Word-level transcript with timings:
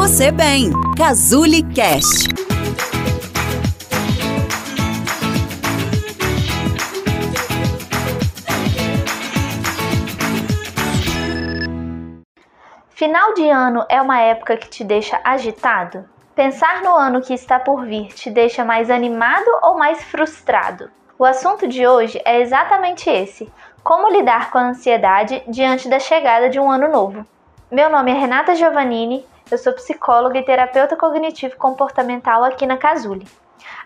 você 0.00 0.32
bem. 0.32 0.70
Cazuli 0.96 1.62
Cast. 1.74 2.30
Final 12.88 13.34
de 13.34 13.50
ano 13.50 13.84
é 13.90 14.00
uma 14.00 14.18
época 14.22 14.56
que 14.56 14.70
te 14.70 14.82
deixa 14.82 15.20
agitado? 15.22 16.08
Pensar 16.34 16.82
no 16.82 16.94
ano 16.94 17.20
que 17.20 17.34
está 17.34 17.60
por 17.60 17.84
vir 17.84 18.08
te 18.14 18.30
deixa 18.30 18.64
mais 18.64 18.88
animado 18.88 19.50
ou 19.62 19.76
mais 19.76 20.02
frustrado? 20.02 20.90
O 21.18 21.26
assunto 21.26 21.68
de 21.68 21.86
hoje 21.86 22.18
é 22.24 22.40
exatamente 22.40 23.10
esse: 23.10 23.52
como 23.84 24.08
lidar 24.08 24.50
com 24.50 24.56
a 24.56 24.68
ansiedade 24.68 25.42
diante 25.46 25.90
da 25.90 25.98
chegada 25.98 26.48
de 26.48 26.58
um 26.58 26.70
ano 26.70 26.88
novo. 26.88 27.26
Meu 27.70 27.90
nome 27.90 28.10
é 28.10 28.14
Renata 28.14 28.54
Giovannini, 28.54 29.28
eu 29.52 29.58
sou 29.58 29.72
psicóloga 29.72 30.38
e 30.38 30.44
terapeuta 30.44 30.96
cognitivo 30.96 31.56
comportamental 31.56 32.44
aqui 32.44 32.66
na 32.66 32.76
Casule. 32.76 33.26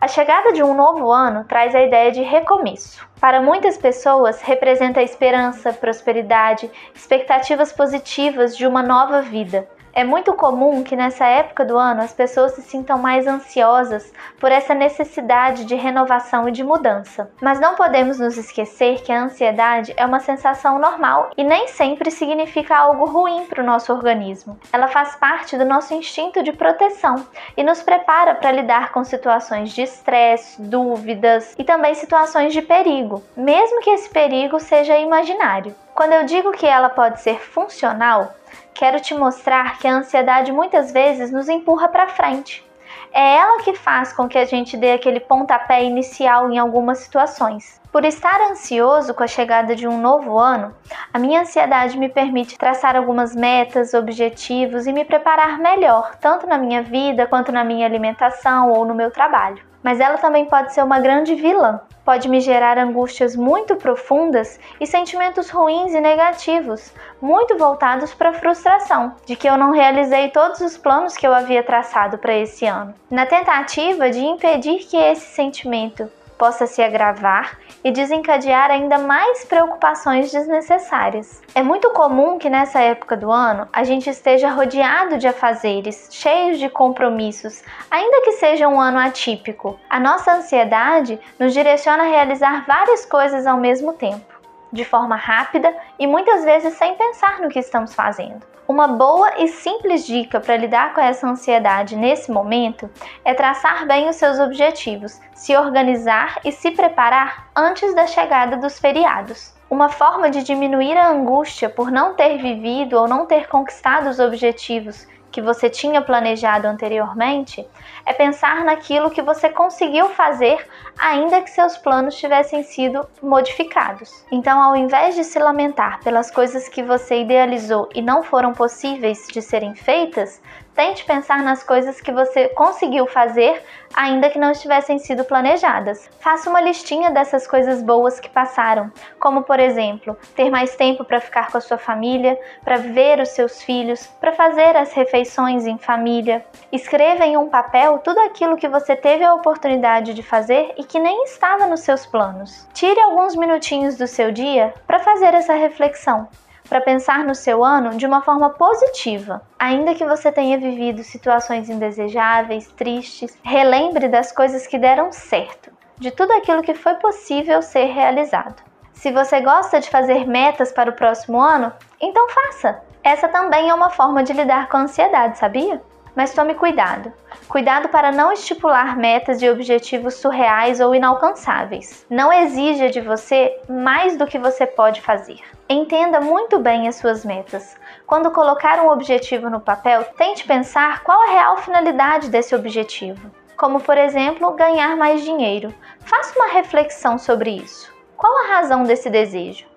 A 0.00 0.08
chegada 0.08 0.52
de 0.52 0.62
um 0.62 0.74
novo 0.74 1.10
ano 1.10 1.44
traz 1.44 1.74
a 1.74 1.82
ideia 1.82 2.10
de 2.10 2.22
recomeço. 2.22 3.06
Para 3.20 3.40
muitas 3.40 3.76
pessoas, 3.78 4.42
representa 4.42 5.00
a 5.00 5.02
esperança, 5.02 5.72
prosperidade, 5.72 6.70
expectativas 6.94 7.72
positivas 7.72 8.56
de 8.56 8.66
uma 8.66 8.82
nova 8.82 9.22
vida. 9.22 9.68
É 9.94 10.04
muito 10.04 10.32
comum 10.32 10.82
que 10.82 10.96
nessa 10.96 11.26
época 11.26 11.66
do 11.66 11.76
ano 11.76 12.00
as 12.00 12.14
pessoas 12.14 12.52
se 12.52 12.62
sintam 12.62 12.96
mais 12.96 13.26
ansiosas 13.26 14.10
por 14.40 14.50
essa 14.50 14.74
necessidade 14.74 15.66
de 15.66 15.74
renovação 15.74 16.48
e 16.48 16.52
de 16.52 16.64
mudança. 16.64 17.30
Mas 17.42 17.60
não 17.60 17.74
podemos 17.74 18.18
nos 18.18 18.38
esquecer 18.38 19.02
que 19.02 19.12
a 19.12 19.22
ansiedade 19.22 19.92
é 19.94 20.06
uma 20.06 20.18
sensação 20.18 20.78
normal 20.78 21.30
e 21.36 21.44
nem 21.44 21.68
sempre 21.68 22.10
significa 22.10 22.74
algo 22.74 23.04
ruim 23.04 23.44
para 23.44 23.62
o 23.62 23.66
nosso 23.66 23.92
organismo. 23.92 24.58
Ela 24.72 24.88
faz 24.88 25.14
parte 25.16 25.58
do 25.58 25.64
nosso 25.66 25.92
instinto 25.92 26.42
de 26.42 26.52
proteção 26.52 27.26
e 27.54 27.62
nos 27.62 27.82
prepara 27.82 28.34
para 28.34 28.50
lidar 28.50 28.92
com 28.92 29.04
situações 29.04 29.72
de 29.72 29.82
estresse, 29.82 30.62
dúvidas 30.62 31.54
e 31.58 31.64
também 31.64 31.94
situações 31.94 32.54
de 32.54 32.62
perigo, 32.62 33.22
mesmo 33.36 33.80
que 33.80 33.90
esse 33.90 34.08
perigo 34.08 34.58
seja 34.58 34.96
imaginário. 34.96 35.74
Quando 35.94 36.14
eu 36.14 36.24
digo 36.24 36.52
que 36.52 36.66
ela 36.66 36.88
pode 36.88 37.20
ser 37.20 37.38
funcional, 37.38 38.34
quero 38.72 38.98
te 38.98 39.14
mostrar 39.14 39.78
que 39.78 39.86
a 39.86 39.94
ansiedade 39.94 40.50
muitas 40.50 40.90
vezes 40.90 41.30
nos 41.30 41.50
empurra 41.50 41.86
para 41.88 42.08
frente. 42.08 42.64
É 43.12 43.36
ela 43.36 43.62
que 43.62 43.74
faz 43.74 44.10
com 44.10 44.26
que 44.26 44.38
a 44.38 44.46
gente 44.46 44.74
dê 44.74 44.92
aquele 44.92 45.20
pontapé 45.20 45.84
inicial 45.84 46.50
em 46.50 46.58
algumas 46.58 46.98
situações. 46.98 47.78
Por 47.92 48.06
estar 48.06 48.40
ansioso 48.50 49.12
com 49.12 49.22
a 49.22 49.26
chegada 49.26 49.76
de 49.76 49.86
um 49.86 50.00
novo 50.00 50.38
ano, 50.38 50.74
a 51.12 51.18
minha 51.18 51.42
ansiedade 51.42 51.98
me 51.98 52.08
permite 52.08 52.56
traçar 52.56 52.96
algumas 52.96 53.36
metas, 53.36 53.92
objetivos 53.92 54.86
e 54.86 54.92
me 54.94 55.04
preparar 55.04 55.58
melhor, 55.58 56.16
tanto 56.16 56.46
na 56.46 56.56
minha 56.56 56.82
vida 56.82 57.26
quanto 57.26 57.52
na 57.52 57.62
minha 57.62 57.84
alimentação 57.84 58.70
ou 58.70 58.86
no 58.86 58.94
meu 58.94 59.10
trabalho 59.10 59.71
mas 59.82 60.00
ela 60.00 60.18
também 60.18 60.46
pode 60.46 60.72
ser 60.72 60.82
uma 60.82 61.00
grande 61.00 61.34
vilã. 61.34 61.80
Pode 62.04 62.28
me 62.28 62.40
gerar 62.40 62.78
angústias 62.78 63.36
muito 63.36 63.76
profundas 63.76 64.58
e 64.80 64.86
sentimentos 64.86 65.50
ruins 65.50 65.92
e 65.92 66.00
negativos, 66.00 66.92
muito 67.20 67.56
voltados 67.56 68.12
para 68.12 68.30
a 68.30 68.34
frustração 68.34 69.14
de 69.24 69.36
que 69.36 69.48
eu 69.48 69.56
não 69.56 69.70
realizei 69.70 70.28
todos 70.30 70.60
os 70.60 70.76
planos 70.76 71.16
que 71.16 71.26
eu 71.26 71.32
havia 71.32 71.62
traçado 71.62 72.18
para 72.18 72.36
esse 72.36 72.66
ano, 72.66 72.94
na 73.10 73.24
tentativa 73.24 74.10
de 74.10 74.20
impedir 74.20 74.78
que 74.78 74.96
esse 74.96 75.26
sentimento 75.26 76.10
possa 76.38 76.66
se 76.66 76.82
agravar 76.82 77.58
e 77.84 77.90
desencadear 77.90 78.70
ainda 78.70 78.98
mais 78.98 79.44
preocupações 79.44 80.30
desnecessárias. 80.30 81.42
É 81.54 81.62
muito 81.62 81.90
comum 81.90 82.38
que 82.38 82.50
nessa 82.50 82.80
época 82.80 83.16
do 83.16 83.30
ano 83.30 83.68
a 83.72 83.84
gente 83.84 84.10
esteja 84.10 84.50
rodeado 84.50 85.18
de 85.18 85.28
afazeres, 85.28 86.08
cheios 86.10 86.58
de 86.58 86.68
compromissos, 86.68 87.62
ainda 87.90 88.22
que 88.22 88.32
seja 88.32 88.68
um 88.68 88.80
ano 88.80 88.98
atípico. 88.98 89.78
A 89.88 90.00
nossa 90.00 90.32
ansiedade 90.32 91.18
nos 91.38 91.52
direciona 91.52 92.04
a 92.04 92.08
realizar 92.08 92.64
várias 92.66 93.04
coisas 93.06 93.46
ao 93.46 93.58
mesmo 93.58 93.92
tempo 93.92 94.32
de 94.72 94.84
forma 94.84 95.16
rápida 95.16 95.74
e 95.98 96.06
muitas 96.06 96.44
vezes 96.44 96.74
sem 96.74 96.94
pensar 96.94 97.40
no 97.40 97.50
que 97.50 97.58
estamos 97.58 97.94
fazendo. 97.94 98.51
Uma 98.68 98.86
boa 98.86 99.42
e 99.42 99.48
simples 99.48 100.06
dica 100.06 100.38
para 100.38 100.56
lidar 100.56 100.94
com 100.94 101.00
essa 101.00 101.26
ansiedade 101.26 101.96
nesse 101.96 102.30
momento 102.30 102.88
é 103.24 103.34
traçar 103.34 103.86
bem 103.86 104.08
os 104.08 104.14
seus 104.16 104.38
objetivos, 104.38 105.20
se 105.34 105.56
organizar 105.56 106.38
e 106.44 106.52
se 106.52 106.70
preparar 106.70 107.48
antes 107.56 107.92
da 107.92 108.06
chegada 108.06 108.56
dos 108.56 108.78
feriados. 108.78 109.52
Uma 109.68 109.88
forma 109.88 110.30
de 110.30 110.44
diminuir 110.44 110.96
a 110.96 111.10
angústia 111.10 111.68
por 111.68 111.90
não 111.90 112.14
ter 112.14 112.38
vivido 112.38 112.96
ou 112.96 113.08
não 113.08 113.26
ter 113.26 113.48
conquistado 113.48 114.08
os 114.08 114.20
objetivos 114.20 115.08
que 115.32 115.40
você 115.40 115.70
tinha 115.70 116.02
planejado 116.02 116.68
anteriormente 116.68 117.66
é 118.04 118.12
pensar 118.12 118.64
naquilo 118.64 119.10
que 119.10 119.22
você 119.22 119.48
conseguiu 119.48 120.10
fazer, 120.10 120.64
ainda 120.98 121.40
que 121.40 121.50
seus 121.50 121.76
planos 121.78 122.14
tivessem 122.16 122.62
sido 122.62 123.08
modificados. 123.22 124.24
Então, 124.30 124.62
ao 124.62 124.76
invés 124.76 125.14
de 125.14 125.24
se 125.24 125.38
lamentar 125.38 126.00
pelas 126.04 126.30
coisas 126.30 126.68
que 126.68 126.82
você 126.82 127.22
idealizou 127.22 127.88
e 127.94 128.02
não 128.02 128.22
foram 128.22 128.52
possíveis 128.52 129.26
de 129.26 129.40
serem 129.40 129.74
feitas, 129.74 130.40
Tente 130.74 131.04
pensar 131.04 131.42
nas 131.42 131.62
coisas 131.62 132.00
que 132.00 132.10
você 132.10 132.48
conseguiu 132.48 133.06
fazer, 133.06 133.62
ainda 133.94 134.30
que 134.30 134.38
não 134.38 134.50
estivessem 134.50 134.98
sido 134.98 135.22
planejadas. 135.22 136.08
Faça 136.18 136.48
uma 136.48 136.62
listinha 136.62 137.10
dessas 137.10 137.46
coisas 137.46 137.82
boas 137.82 138.18
que 138.18 138.30
passaram, 138.30 138.90
como 139.20 139.42
por 139.42 139.60
exemplo, 139.60 140.16
ter 140.34 140.50
mais 140.50 140.74
tempo 140.74 141.04
para 141.04 141.20
ficar 141.20 141.50
com 141.50 141.58
a 141.58 141.60
sua 141.60 141.76
família, 141.76 142.40
para 142.64 142.78
ver 142.78 143.20
os 143.20 143.28
seus 143.30 143.62
filhos, 143.62 144.06
para 144.18 144.32
fazer 144.32 144.74
as 144.74 144.94
refeições 144.94 145.66
em 145.66 145.76
família. 145.76 146.44
Escreva 146.72 147.26
em 147.26 147.36
um 147.36 147.50
papel 147.50 147.98
tudo 147.98 148.20
aquilo 148.20 148.56
que 148.56 148.68
você 148.68 148.96
teve 148.96 149.22
a 149.22 149.34
oportunidade 149.34 150.14
de 150.14 150.22
fazer 150.22 150.72
e 150.78 150.84
que 150.84 150.98
nem 150.98 151.24
estava 151.24 151.66
nos 151.66 151.80
seus 151.80 152.06
planos. 152.06 152.66
Tire 152.72 153.00
alguns 153.00 153.36
minutinhos 153.36 153.98
do 153.98 154.06
seu 154.06 154.32
dia 154.32 154.72
para 154.86 155.00
fazer 155.00 155.34
essa 155.34 155.52
reflexão 155.52 156.28
para 156.72 156.80
pensar 156.80 157.22
no 157.22 157.34
seu 157.34 157.62
ano 157.62 157.98
de 157.98 158.06
uma 158.06 158.22
forma 158.22 158.48
positiva. 158.48 159.42
Ainda 159.58 159.94
que 159.94 160.06
você 160.06 160.32
tenha 160.32 160.56
vivido 160.56 161.04
situações 161.04 161.68
indesejáveis, 161.68 162.66
tristes, 162.68 163.36
relembre 163.42 164.08
das 164.08 164.32
coisas 164.32 164.66
que 164.66 164.78
deram 164.78 165.12
certo, 165.12 165.70
de 165.98 166.10
tudo 166.10 166.32
aquilo 166.32 166.62
que 166.62 166.72
foi 166.72 166.94
possível 166.94 167.60
ser 167.60 167.92
realizado. 167.92 168.62
Se 168.94 169.12
você 169.12 169.42
gosta 169.42 169.80
de 169.80 169.90
fazer 169.90 170.26
metas 170.26 170.72
para 170.72 170.88
o 170.88 170.94
próximo 170.94 171.38
ano, 171.38 171.70
então 172.00 172.26
faça! 172.30 172.80
Essa 173.04 173.28
também 173.28 173.68
é 173.68 173.74
uma 173.74 173.90
forma 173.90 174.22
de 174.22 174.32
lidar 174.32 174.70
com 174.70 174.78
a 174.78 174.80
ansiedade, 174.84 175.36
sabia? 175.36 175.78
Mas 176.14 176.34
tome 176.34 176.54
cuidado. 176.54 177.10
Cuidado 177.48 177.88
para 177.88 178.12
não 178.12 178.32
estipular 178.32 178.96
metas 178.96 179.40
e 179.40 179.48
objetivos 179.48 180.14
surreais 180.14 180.78
ou 180.78 180.94
inalcançáveis. 180.94 182.06
Não 182.10 182.30
exija 182.30 182.90
de 182.90 183.00
você 183.00 183.58
mais 183.68 184.16
do 184.18 184.26
que 184.26 184.38
você 184.38 184.66
pode 184.66 185.00
fazer. 185.00 185.40
Entenda 185.68 186.20
muito 186.20 186.58
bem 186.58 186.86
as 186.86 186.96
suas 186.96 187.24
metas. 187.24 187.76
Quando 188.06 188.30
colocar 188.30 188.78
um 188.80 188.90
objetivo 188.90 189.48
no 189.48 189.60
papel, 189.60 190.04
tente 190.18 190.44
pensar 190.44 191.02
qual 191.02 191.22
a 191.22 191.32
real 191.32 191.56
finalidade 191.56 192.28
desse 192.28 192.54
objetivo. 192.54 193.30
Como, 193.56 193.80
por 193.80 193.96
exemplo, 193.96 194.52
ganhar 194.52 194.96
mais 194.96 195.22
dinheiro. 195.22 195.74
Faça 196.00 196.38
uma 196.38 196.52
reflexão 196.52 197.16
sobre 197.16 197.50
isso. 197.50 197.90
Qual 198.18 198.36
a 198.44 198.48
razão 198.48 198.82
desse 198.84 199.08
desejo? 199.08 199.71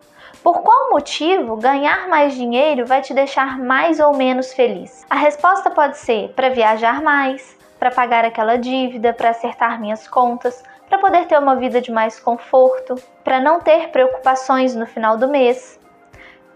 Por 0.45 0.61
qual 0.61 0.91
motivo 0.91 1.55
ganhar 1.55 2.07
mais 2.07 2.35
dinheiro 2.35 2.85
vai 2.85 3.01
te 3.01 3.15
deixar 3.15 3.57
mais 3.57 3.99
ou 3.99 4.15
menos 4.15 4.53
feliz? 4.53 5.03
A 5.09 5.15
resposta 5.15 5.71
pode 5.71 5.97
ser 5.97 6.33
para 6.35 6.51
viajar 6.51 7.01
mais, 7.01 7.57
para 7.79 7.89
pagar 7.89 8.23
aquela 8.23 8.55
dívida, 8.55 9.11
para 9.11 9.31
acertar 9.31 9.81
minhas 9.81 10.07
contas, 10.07 10.63
para 10.87 10.99
poder 10.99 11.25
ter 11.25 11.39
uma 11.39 11.55
vida 11.55 11.81
de 11.81 11.91
mais 11.91 12.19
conforto, 12.19 12.93
para 13.23 13.41
não 13.41 13.59
ter 13.59 13.89
preocupações 13.89 14.75
no 14.75 14.85
final 14.85 15.17
do 15.17 15.27
mês. 15.27 15.79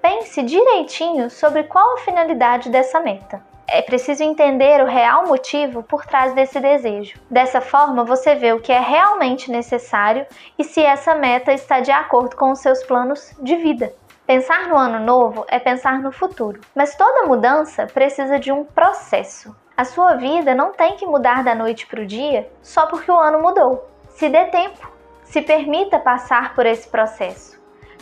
Pense 0.03 0.43
direitinho 0.43 1.27
sobre 1.27 1.63
qual 1.63 1.95
a 1.95 2.01
finalidade 2.01 2.69
dessa 2.69 2.99
meta. 2.99 3.41
É 3.71 3.83
preciso 3.83 4.23
entender 4.23 4.81
o 4.81 4.87
real 4.87 5.27
motivo 5.27 5.83
por 5.83 6.03
trás 6.03 6.33
desse 6.33 6.59
desejo. 6.59 7.19
Dessa 7.29 7.61
forma, 7.61 8.03
você 8.03 8.33
vê 8.33 8.51
o 8.51 8.59
que 8.59 8.71
é 8.71 8.79
realmente 8.79 9.51
necessário 9.51 10.25
e 10.57 10.63
se 10.63 10.81
essa 10.81 11.13
meta 11.13 11.53
está 11.53 11.79
de 11.79 11.91
acordo 11.91 12.35
com 12.35 12.51
os 12.51 12.59
seus 12.59 12.83
planos 12.83 13.31
de 13.39 13.55
vida. 13.57 13.93
Pensar 14.25 14.67
no 14.67 14.75
ano 14.75 14.99
novo 14.99 15.45
é 15.47 15.59
pensar 15.59 15.99
no 16.01 16.11
futuro, 16.11 16.61
mas 16.73 16.95
toda 16.95 17.27
mudança 17.27 17.85
precisa 17.85 18.39
de 18.39 18.51
um 18.51 18.63
processo. 18.63 19.55
A 19.77 19.85
sua 19.85 20.15
vida 20.15 20.55
não 20.55 20.71
tem 20.71 20.95
que 20.95 21.05
mudar 21.05 21.43
da 21.43 21.53
noite 21.53 21.85
para 21.85 22.01
o 22.01 22.05
dia 22.05 22.49
só 22.61 22.87
porque 22.87 23.11
o 23.11 23.19
ano 23.19 23.39
mudou. 23.39 23.87
Se 24.09 24.29
dê 24.29 24.45
tempo, 24.45 24.91
se 25.23 25.43
permita 25.43 25.99
passar 25.99 26.55
por 26.55 26.65
esse 26.65 26.89
processo. 26.89 27.58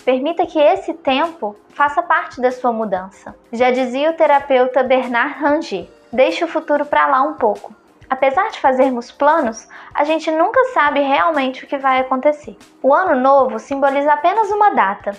Permita 0.07 0.45
que 0.45 0.57
esse 0.57 0.93
tempo 0.93 1.53
faça 1.67 2.01
parte 2.01 2.39
da 2.39 2.49
sua 2.49 2.71
mudança. 2.71 3.35
Já 3.51 3.71
dizia 3.71 4.09
o 4.09 4.13
terapeuta 4.13 4.81
Bernard 4.81 5.33
Ranger: 5.37 5.85
deixe 6.13 6.45
o 6.45 6.47
futuro 6.47 6.85
para 6.85 7.07
lá 7.07 7.23
um 7.23 7.33
pouco. 7.33 7.75
Apesar 8.09 8.49
de 8.49 8.61
fazermos 8.61 9.11
planos, 9.11 9.67
a 9.93 10.05
gente 10.05 10.31
nunca 10.31 10.63
sabe 10.73 11.01
realmente 11.01 11.65
o 11.65 11.67
que 11.67 11.77
vai 11.77 11.99
acontecer. 11.99 12.55
O 12.81 12.93
ano 12.93 13.19
novo 13.19 13.59
simboliza 13.59 14.13
apenas 14.13 14.49
uma 14.49 14.69
data, 14.69 15.11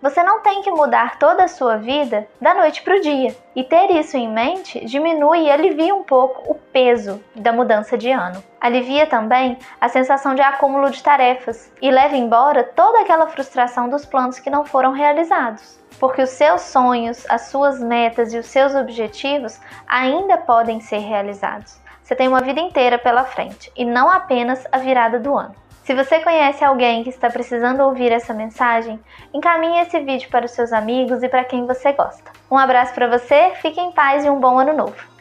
Você 0.00 0.22
não 0.22 0.40
tem 0.40 0.62
que 0.62 0.70
mudar 0.70 1.18
toda 1.18 1.44
a 1.44 1.48
sua 1.48 1.76
vida 1.76 2.26
da 2.40 2.54
noite 2.54 2.82
para 2.82 2.96
o 2.96 3.00
dia. 3.00 3.34
E 3.56 3.64
ter 3.64 3.90
isso 3.90 4.16
em 4.16 4.28
mente 4.28 4.84
diminui 4.84 5.44
e 5.44 5.50
alivia 5.50 5.94
um 5.94 6.02
pouco 6.02 6.52
o 6.52 6.54
peso 6.54 7.22
da 7.34 7.52
mudança 7.52 7.96
de 7.96 8.10
ano. 8.10 8.42
Alivia 8.60 9.06
também 9.06 9.58
a 9.80 9.88
sensação 9.88 10.34
de 10.34 10.42
acúmulo 10.42 10.90
de 10.90 11.02
tarefas 11.02 11.70
e 11.80 11.90
leva 11.90 12.16
embora 12.16 12.64
toda 12.64 13.00
aquela 13.00 13.26
frustração 13.28 13.88
dos 13.88 14.04
planos 14.04 14.38
que 14.38 14.50
não 14.50 14.64
foram 14.64 14.92
realizados. 14.92 15.78
Porque 15.98 16.22
os 16.22 16.30
seus 16.30 16.62
sonhos, 16.62 17.24
as 17.30 17.42
suas 17.42 17.80
metas 17.80 18.34
e 18.34 18.38
os 18.38 18.46
seus 18.46 18.74
objetivos 18.74 19.60
ainda 19.86 20.36
podem 20.36 20.80
ser 20.80 20.98
realizados. 20.98 21.78
Você 22.02 22.14
tem 22.14 22.28
uma 22.28 22.42
vida 22.42 22.60
inteira 22.60 22.98
pela 22.98 23.24
frente 23.24 23.72
e 23.74 23.82
não 23.82 24.10
apenas 24.10 24.66
a 24.70 24.76
virada 24.76 25.18
do 25.18 25.34
ano. 25.34 25.54
Se 25.84 25.94
você 25.94 26.18
conhece 26.20 26.64
alguém 26.64 27.04
que 27.04 27.10
está 27.10 27.28
precisando 27.28 27.82
ouvir 27.82 28.10
essa 28.10 28.32
mensagem, 28.32 28.98
encaminhe 29.34 29.82
esse 29.82 30.00
vídeo 30.00 30.30
para 30.30 30.46
os 30.46 30.52
seus 30.52 30.72
amigos 30.72 31.22
e 31.22 31.28
para 31.28 31.44
quem 31.44 31.66
você 31.66 31.92
gosta. 31.92 32.32
Um 32.50 32.56
abraço 32.56 32.94
para 32.94 33.06
você, 33.06 33.50
fique 33.56 33.78
em 33.78 33.92
paz 33.92 34.24
e 34.24 34.30
um 34.30 34.40
bom 34.40 34.58
ano 34.58 34.72
novo! 34.72 35.13